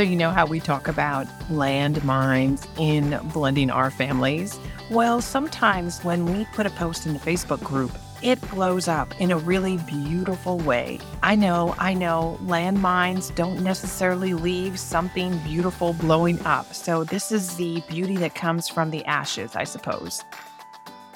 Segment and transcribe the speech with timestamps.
[0.00, 4.58] So, you know how we talk about landmines in blending our families?
[4.90, 7.90] Well, sometimes when we put a post in the Facebook group,
[8.22, 11.00] it blows up in a really beautiful way.
[11.22, 16.72] I know, I know, landmines don't necessarily leave something beautiful blowing up.
[16.72, 20.24] So, this is the beauty that comes from the ashes, I suppose.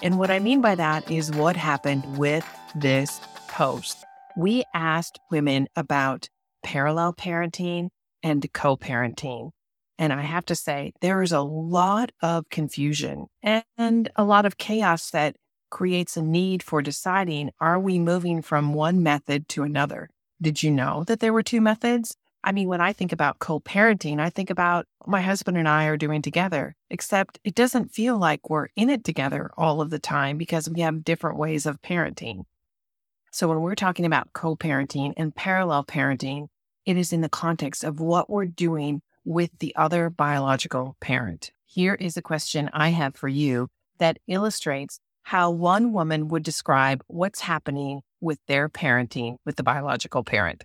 [0.02, 4.05] And what I mean by that is what happened with this post.
[4.37, 6.28] We asked women about
[6.62, 7.88] parallel parenting
[8.24, 9.51] and co parenting.
[9.96, 14.59] And I have to say, there is a lot of confusion and a lot of
[14.59, 15.37] chaos that
[15.70, 20.09] creates a need for deciding are we moving from one method to another?
[20.42, 22.16] Did you know that there were two methods?
[22.42, 25.86] I mean, when I think about co parenting, I think about my husband and I
[25.86, 29.98] are doing together, except it doesn't feel like we're in it together all of the
[29.98, 32.45] time because we have different ways of parenting.
[33.33, 36.48] So when we're talking about co parenting and parallel parenting,
[36.87, 41.50] it is in the context of what we're doing with the other biological parent.
[41.64, 47.03] Here is a question I have for you that illustrates how one woman would describe
[47.06, 50.64] what's happening with their parenting with the biological parent.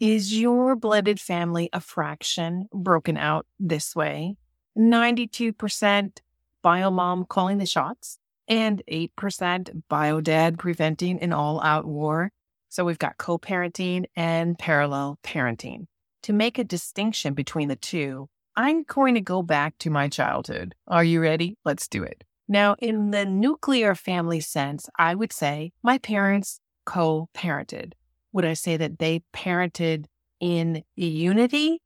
[0.00, 4.36] Is your blended family a fraction broken out this way?
[4.78, 6.18] 92%
[6.62, 12.32] bio mom calling the shots and 8% bio dad preventing an all out war.
[12.68, 15.86] So we've got co parenting and parallel parenting.
[16.22, 20.74] To make a distinction between the two, I'm going to go back to my childhood.
[20.86, 21.56] Are you ready?
[21.64, 22.24] Let's do it.
[22.48, 27.92] Now, in the nuclear family sense, I would say my parents co parented.
[28.32, 30.06] Would I say that they parented
[30.40, 31.82] in unity?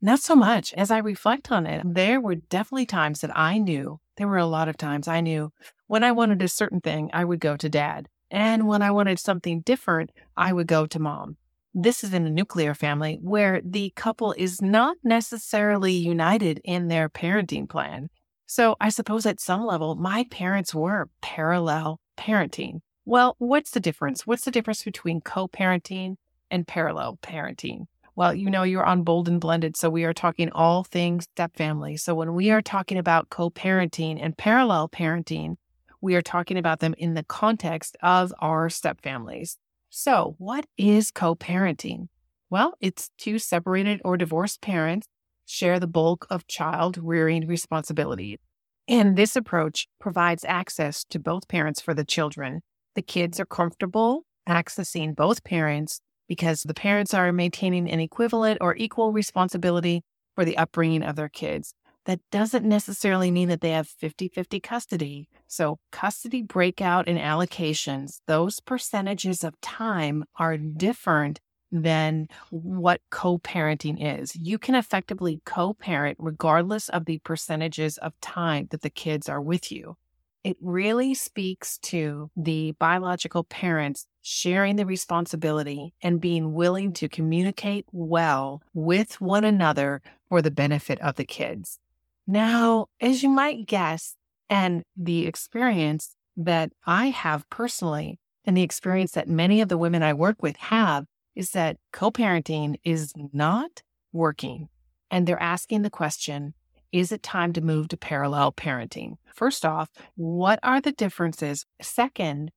[0.00, 0.72] Not so much.
[0.74, 4.46] As I reflect on it, there were definitely times that I knew, there were a
[4.46, 5.52] lot of times I knew
[5.86, 8.08] when I wanted a certain thing, I would go to dad.
[8.30, 11.36] And when I wanted something different, I would go to mom.
[11.74, 17.08] This is in a nuclear family where the couple is not necessarily united in their
[17.08, 18.08] parenting plan.
[18.46, 22.80] So I suppose at some level, my parents were parallel parenting.
[23.04, 24.26] Well, what's the difference?
[24.26, 26.16] What's the difference between co parenting
[26.50, 27.86] and parallel parenting?
[28.16, 29.76] Well, you know, you're on Bold and Blended.
[29.76, 31.96] So we are talking all things step family.
[31.96, 35.56] So when we are talking about co parenting and parallel parenting,
[36.04, 39.56] we are talking about them in the context of our step families.
[39.88, 42.08] So, what is co parenting?
[42.50, 45.08] Well, it's two separated or divorced parents
[45.46, 48.38] share the bulk of child rearing responsibility.
[48.86, 52.60] And this approach provides access to both parents for the children.
[52.94, 58.76] The kids are comfortable accessing both parents because the parents are maintaining an equivalent or
[58.76, 60.02] equal responsibility
[60.34, 61.72] for the upbringing of their kids.
[62.06, 65.28] That doesn't necessarily mean that they have 50 50 custody.
[65.46, 71.40] So, custody breakout and allocations, those percentages of time are different
[71.72, 74.36] than what co parenting is.
[74.36, 79.40] You can effectively co parent regardless of the percentages of time that the kids are
[79.40, 79.96] with you.
[80.44, 87.86] It really speaks to the biological parents sharing the responsibility and being willing to communicate
[87.92, 91.78] well with one another for the benefit of the kids.
[92.26, 94.16] Now, as you might guess,
[94.48, 100.02] and the experience that I have personally, and the experience that many of the women
[100.02, 104.68] I work with have, is that co parenting is not working.
[105.10, 106.54] And they're asking the question
[106.92, 109.16] is it time to move to parallel parenting?
[109.34, 111.66] First off, what are the differences?
[111.82, 112.52] Second,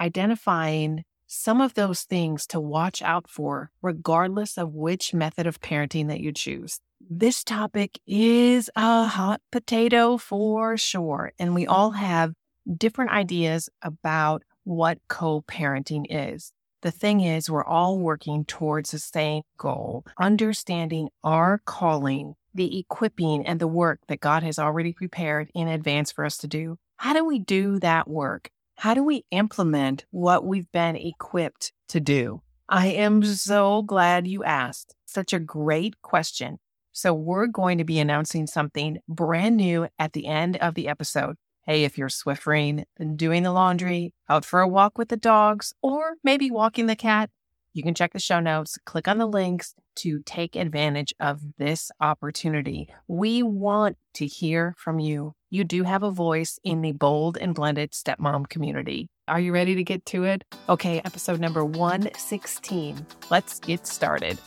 [0.00, 6.08] identifying some of those things to watch out for, regardless of which method of parenting
[6.08, 6.80] that you choose.
[7.08, 11.32] This topic is a hot potato for sure.
[11.38, 12.32] And we all have
[12.76, 16.52] different ideas about what co parenting is.
[16.82, 23.46] The thing is, we're all working towards the same goal, understanding our calling, the equipping,
[23.46, 26.78] and the work that God has already prepared in advance for us to do.
[26.96, 28.50] How do we do that work?
[28.78, 32.42] How do we implement what we've been equipped to do?
[32.68, 34.94] I am so glad you asked.
[35.06, 36.58] Such a great question.
[36.92, 41.36] So, we're going to be announcing something brand new at the end of the episode.
[41.62, 42.84] Hey, if you're Swiffering,
[43.16, 47.30] doing the laundry, out for a walk with the dogs, or maybe walking the cat,
[47.76, 51.90] you can check the show notes, click on the links to take advantage of this
[52.00, 52.88] opportunity.
[53.06, 55.34] We want to hear from you.
[55.50, 59.08] You do have a voice in the bold and blended stepmom community.
[59.28, 60.42] Are you ready to get to it?
[60.70, 63.06] Okay, episode number 116.
[63.30, 64.38] Let's get started.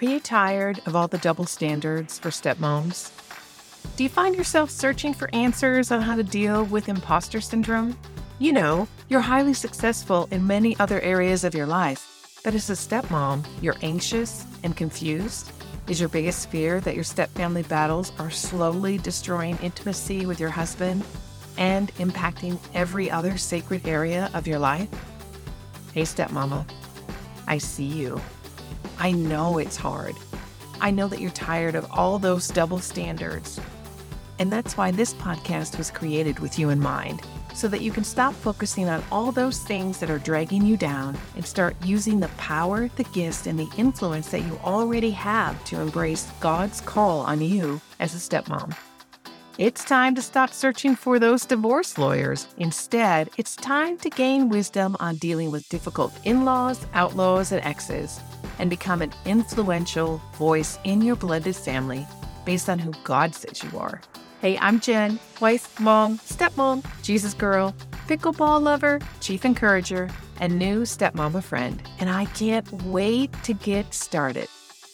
[0.00, 3.10] Are you tired of all the double standards for stepmoms?
[3.96, 7.96] Do you find yourself searching for answers on how to deal with imposter syndrome?
[8.38, 12.13] You know, you're highly successful in many other areas of your life,
[12.44, 15.50] but as a stepmom, you're anxious and confused?
[15.88, 21.02] Is your biggest fear that your stepfamily battles are slowly destroying intimacy with your husband
[21.56, 24.88] and impacting every other sacred area of your life?
[25.94, 26.68] Hey, stepmama,
[27.48, 28.20] I see you.
[28.98, 30.14] I know it's hard.
[30.82, 33.58] I know that you're tired of all those double standards.
[34.38, 37.22] And that's why this podcast was created with you in mind
[37.54, 41.16] so that you can stop focusing on all those things that are dragging you down
[41.36, 45.80] and start using the power, the gifts, and the influence that you already have to
[45.80, 48.76] embrace God's call on you as a stepmom.
[49.56, 52.48] It's time to stop searching for those divorce lawyers.
[52.56, 58.18] Instead, it's time to gain wisdom on dealing with difficult in laws, outlaws, and exes,
[58.58, 62.04] and become an influential voice in your blended family
[62.44, 64.00] based on who God says you are.
[64.44, 67.74] Hey, I'm Jen, wife, mom, stepmom, Jesus girl,
[68.06, 74.48] pickleball lover, chief encourager, and new stepmama friend, and I can't wait to get started.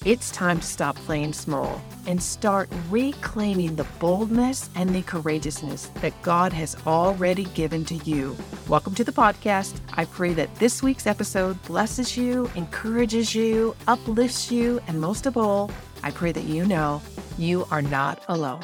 [0.04, 6.22] It's time to stop playing small and start reclaiming the boldness and the courageousness that
[6.22, 8.36] God has already given to you.
[8.68, 9.80] Welcome to the podcast.
[9.94, 15.36] I pray that this week's episode blesses you, encourages you, uplifts you, and most of
[15.36, 15.72] all,
[16.04, 17.02] I pray that you know
[17.36, 18.62] you are not alone.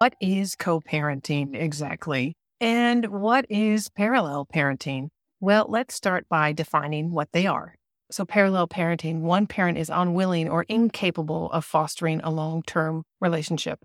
[0.00, 2.36] What is co parenting exactly?
[2.60, 5.08] And what is parallel parenting?
[5.40, 7.74] Well, let's start by defining what they are.
[8.12, 13.80] So, parallel parenting, one parent is unwilling or incapable of fostering a long term relationship.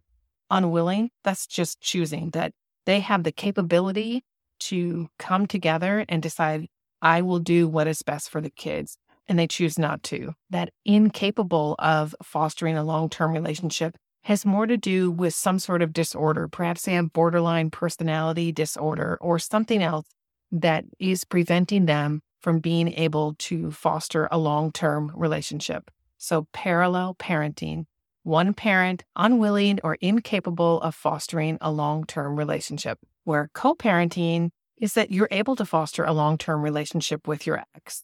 [0.52, 2.52] Unwilling, that's just choosing that
[2.86, 4.24] they have the capability
[4.60, 6.68] to come together and decide,
[7.02, 8.98] I will do what is best for the kids.
[9.28, 10.34] And they choose not to.
[10.52, 15.82] That incapable of fostering a long term relationship has more to do with some sort
[15.82, 16.48] of disorder.
[16.48, 20.08] Perhaps they have borderline personality disorder or something else
[20.52, 25.92] that is preventing them from being able to foster a long term relationship.
[26.18, 27.86] So, parallel parenting,
[28.24, 34.94] one parent unwilling or incapable of fostering a long term relationship, where co parenting is
[34.94, 38.04] that you're able to foster a long term relationship with your ex.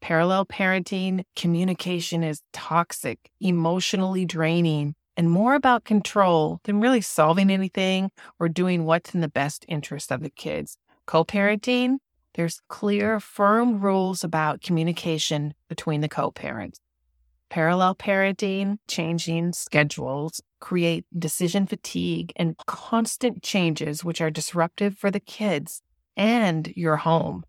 [0.00, 8.10] Parallel parenting communication is toxic, emotionally draining, and more about control than really solving anything
[8.38, 10.78] or doing what's in the best interest of the kids.
[11.06, 11.96] Co parenting,
[12.34, 16.78] there's clear, firm rules about communication between the co parents.
[17.50, 25.20] Parallel parenting, changing schedules, create decision fatigue and constant changes, which are disruptive for the
[25.20, 25.82] kids
[26.16, 27.42] and your home.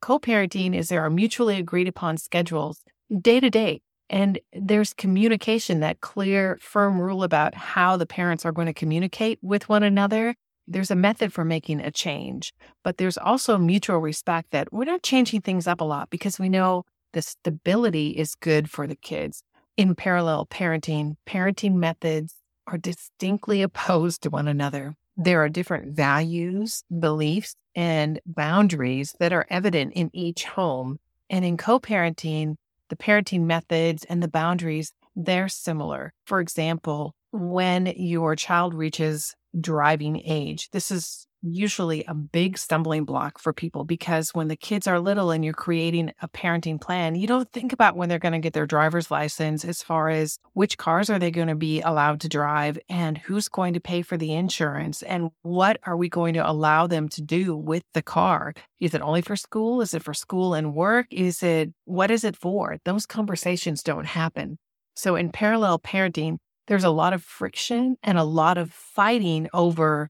[0.00, 2.82] Co parenting is there are mutually agreed upon schedules
[3.20, 8.52] day to day and there's communication, that clear, firm rule about how the parents are
[8.52, 10.34] going to communicate with one another.
[10.66, 12.52] There's a method for making a change,
[12.82, 16.48] but there's also mutual respect that we're not changing things up a lot because we
[16.48, 19.42] know the stability is good for the kids.
[19.76, 22.34] In parallel parenting, parenting methods
[22.66, 24.96] are distinctly opposed to one another.
[25.16, 30.98] There are different values, beliefs, and boundaries that are evident in each home.
[31.30, 32.56] And in co parenting,
[32.88, 36.12] the parenting methods and the boundaries, they're similar.
[36.26, 43.38] For example, when your child reaches driving age, this is usually a big stumbling block
[43.38, 47.26] for people because when the kids are little and you're creating a parenting plan, you
[47.26, 50.78] don't think about when they're going to get their driver's license as far as which
[50.78, 54.16] cars are they going to be allowed to drive and who's going to pay for
[54.16, 58.54] the insurance and what are we going to allow them to do with the car?
[58.80, 59.82] Is it only for school?
[59.82, 61.06] Is it for school and work?
[61.10, 62.78] Is it what is it for?
[62.84, 64.58] Those conversations don't happen.
[64.96, 70.08] So in parallel parenting, there's a lot of friction and a lot of fighting over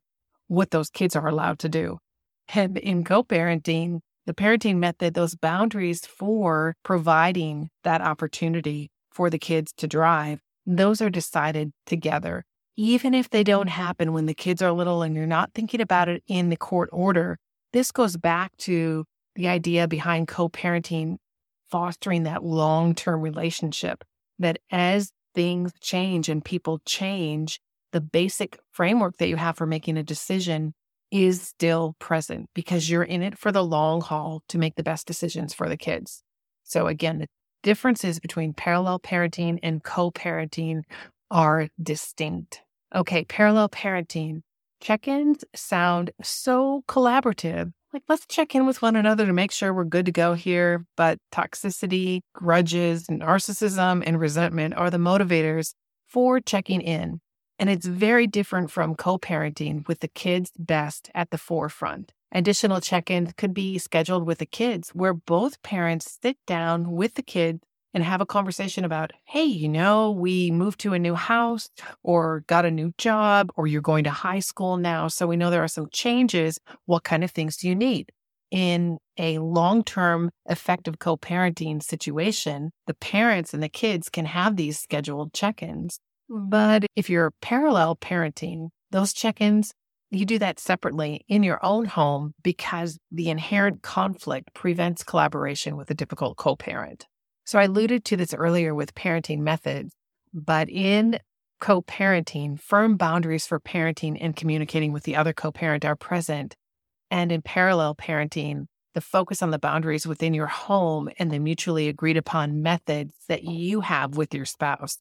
[0.48, 1.98] what those kids are allowed to do.
[2.54, 9.38] And in co parenting, the parenting method, those boundaries for providing that opportunity for the
[9.38, 12.44] kids to drive, those are decided together.
[12.76, 16.08] Even if they don't happen when the kids are little and you're not thinking about
[16.08, 17.38] it in the court order,
[17.72, 19.04] this goes back to
[19.36, 21.16] the idea behind co parenting,
[21.70, 24.04] fostering that long term relationship.
[24.38, 27.60] That as things change and people change,
[27.94, 30.74] the basic framework that you have for making a decision
[31.12, 35.06] is still present because you're in it for the long haul to make the best
[35.06, 36.24] decisions for the kids.
[36.64, 37.28] So, again, the
[37.62, 40.82] differences between parallel parenting and co parenting
[41.30, 42.62] are distinct.
[42.92, 44.40] Okay, parallel parenting
[44.80, 47.72] check ins sound so collaborative.
[47.92, 50.84] Like, let's check in with one another to make sure we're good to go here.
[50.96, 55.74] But toxicity, grudges, narcissism, and resentment are the motivators
[56.08, 57.20] for checking in.
[57.58, 62.12] And it's very different from co parenting with the kids' best at the forefront.
[62.32, 67.14] Additional check ins could be scheduled with the kids where both parents sit down with
[67.14, 67.60] the kids
[67.94, 71.70] and have a conversation about, hey, you know, we moved to a new house
[72.02, 75.06] or got a new job or you're going to high school now.
[75.06, 76.58] So we know there are some changes.
[76.86, 78.10] What kind of things do you need?
[78.50, 84.56] In a long term effective co parenting situation, the parents and the kids can have
[84.56, 86.00] these scheduled check ins.
[86.28, 89.72] But if you're parallel parenting, those check ins
[90.14, 95.90] you do that separately in your own home because the inherent conflict prevents collaboration with
[95.90, 97.06] a difficult co parent.
[97.44, 99.92] So I alluded to this earlier with parenting methods,
[100.32, 101.18] but in
[101.60, 106.54] co parenting, firm boundaries for parenting and communicating with the other co parent are present.
[107.10, 111.88] And in parallel parenting, the focus on the boundaries within your home and the mutually
[111.88, 114.98] agreed upon methods that you have with your spouse.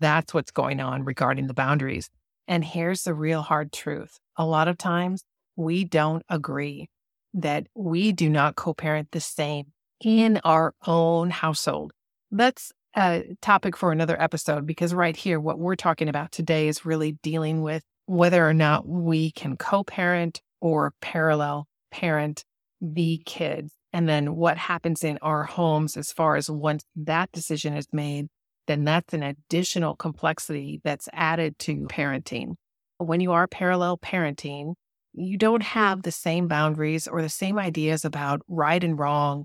[0.00, 2.10] That's what's going on regarding the boundaries.
[2.46, 5.24] And here's the real hard truth a lot of times
[5.56, 6.88] we don't agree
[7.34, 9.66] that we do not co parent the same
[10.00, 11.92] in our own household.
[12.30, 16.84] That's a topic for another episode because right here, what we're talking about today is
[16.84, 22.44] really dealing with whether or not we can co parent or parallel parent
[22.80, 23.72] the kids.
[23.92, 28.26] And then what happens in our homes as far as once that decision is made,
[28.66, 32.54] then that's an additional complexity that's added to parenting.
[32.98, 34.74] When you are parallel parenting,
[35.12, 39.44] you don't have the same boundaries or the same ideas about right and wrong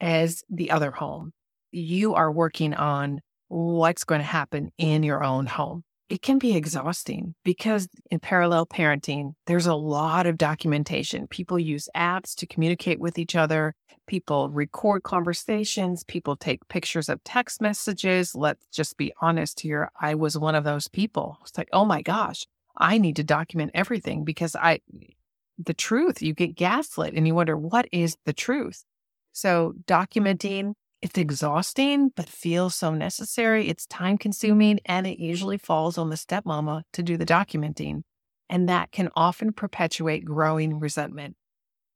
[0.00, 1.32] as the other home.
[1.70, 5.82] You are working on what's going to happen in your own home.
[6.08, 11.26] It can be exhausting because in parallel parenting, there's a lot of documentation.
[11.26, 13.74] People use apps to communicate with each other.
[14.06, 16.04] People record conversations.
[16.04, 18.36] People take pictures of text messages.
[18.36, 19.90] Let's just be honest here.
[20.00, 21.38] I was one of those people.
[21.42, 22.46] It's like, oh my gosh,
[22.76, 24.80] I need to document everything because I,
[25.58, 28.84] the truth, you get gaslit and you wonder, what is the truth?
[29.32, 33.68] So documenting, it's exhausting, but feels so necessary.
[33.68, 38.02] It's time consuming and it usually falls on the stepmama to do the documenting.
[38.48, 41.36] And that can often perpetuate growing resentment.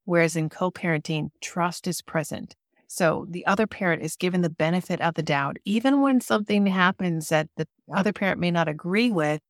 [0.04, 2.56] Whereas in co parenting, trust is present.
[2.88, 5.58] So the other parent is given the benefit of the doubt.
[5.64, 9.40] Even when something happens that the other parent may not agree with,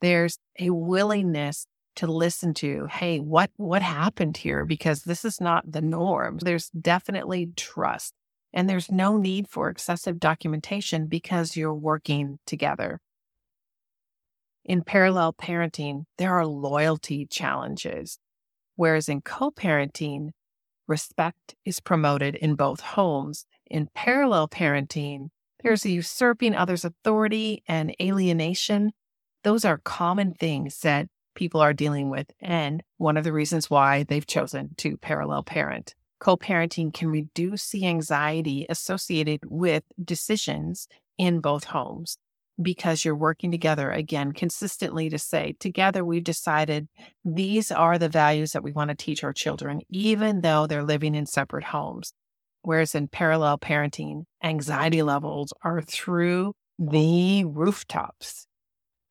[0.00, 5.70] there's a willingness to listen to hey what what happened here because this is not
[5.70, 8.14] the norm there's definitely trust
[8.52, 13.00] and there's no need for excessive documentation because you're working together.
[14.64, 18.18] In parallel parenting there are loyalty challenges
[18.76, 20.30] whereas in co-parenting
[20.86, 23.44] respect is promoted in both homes.
[23.66, 25.28] In parallel parenting
[25.62, 28.92] there's usurping others authority and alienation.
[29.44, 34.02] Those are common things that people are dealing with, and one of the reasons why
[34.04, 35.94] they've chosen to parallel parent.
[36.20, 40.86] Co parenting can reduce the anxiety associated with decisions
[41.18, 42.18] in both homes
[42.60, 46.88] because you're working together again consistently to say, together we've decided
[47.24, 51.14] these are the values that we want to teach our children, even though they're living
[51.14, 52.12] in separate homes.
[52.62, 58.46] Whereas in parallel parenting, anxiety levels are through the rooftops.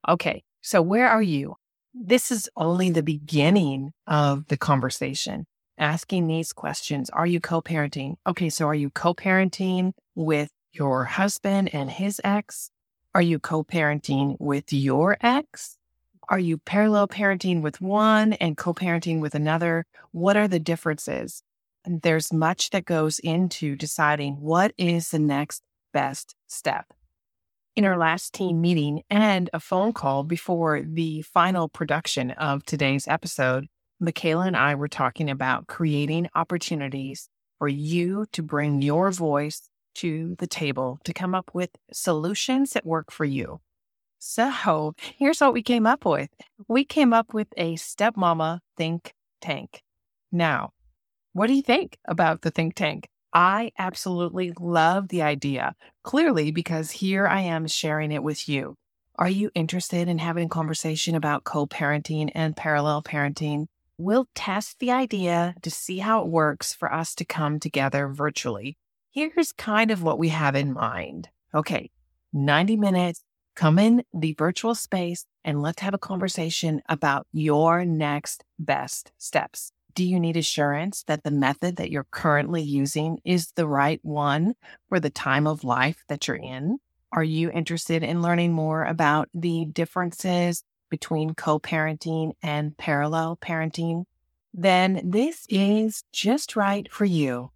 [0.07, 1.55] Okay, so where are you?
[1.93, 5.45] This is only the beginning of the conversation.
[5.79, 7.09] Asking these questions.
[7.09, 8.15] Are you co parenting?
[8.27, 12.69] Okay, so are you co parenting with your husband and his ex?
[13.15, 15.77] Are you co parenting with your ex?
[16.27, 19.86] Are you parallel parenting with one and co parenting with another?
[20.12, 21.43] What are the differences?
[21.86, 26.88] And there's much that goes into deciding what is the next best step
[27.77, 33.07] in our last team meeting and a phone call before the final production of today's
[33.07, 33.67] episode,
[34.00, 40.36] Michaela and I were talking about creating opportunities for you to bring your voice to
[40.39, 43.60] the table to come up with solutions that work for you.
[44.20, 46.29] So here's what we came up with.
[46.68, 49.82] We came up with a stepmama think tank.
[50.32, 50.72] Now,
[51.34, 53.10] what do you think about the think tank?
[53.34, 58.75] I absolutely love the idea, clearly, because here I am sharing it with you.
[59.18, 63.68] Are you interested in having a conversation about co parenting and parallel parenting?
[64.01, 68.77] We'll test the idea to see how it works for us to come together virtually.
[69.12, 71.27] Here's kind of what we have in mind.
[71.53, 71.91] Okay,
[72.32, 73.25] 90 minutes,
[73.58, 79.74] come in the virtual space and let's have a conversation about your next best steps.
[79.96, 84.53] Do you need assurance that the method that you're currently using is the right one
[84.88, 86.77] for the time of life that you're in?
[87.12, 94.05] Are you interested in learning more about the differences between co parenting and parallel parenting?
[94.53, 97.51] then this is just right for you.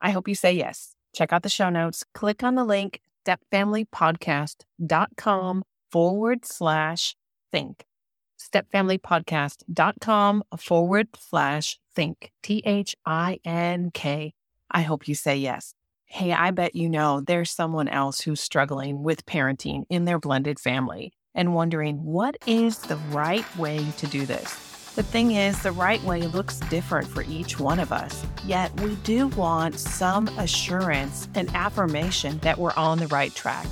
[0.00, 0.94] I hope you say yes.
[1.14, 2.04] Check out the show notes.
[2.12, 7.16] Click on the link stepfamilypodcast.com forward slash
[7.50, 7.86] think.
[8.38, 12.32] Stepfamilypodcast.com forward slash think.
[12.42, 14.34] T H I N K.
[14.70, 15.72] I hope you say yes.
[16.04, 20.60] Hey, I bet you know there's someone else who's struggling with parenting in their blended
[20.60, 24.54] family and wondering what is the right way to do this.
[24.94, 28.94] The thing is, the right way looks different for each one of us, yet we
[28.96, 33.66] do want some assurance and affirmation that we're on the right track.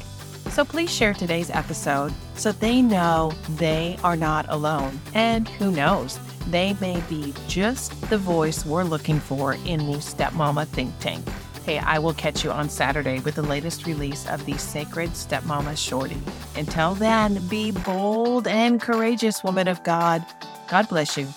[0.50, 5.00] So please share today's episode so they know they are not alone.
[5.14, 10.66] And who knows, they may be just the voice we're looking for in the Stepmama
[10.66, 11.24] Think Tank.
[11.64, 15.76] Hey, I will catch you on Saturday with the latest release of the Sacred Stepmama
[15.76, 16.18] Shorty.
[16.56, 20.26] Until then, be bold and courageous, woman of God.
[20.68, 21.28] God bless you.